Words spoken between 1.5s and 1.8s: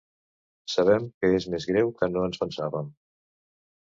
més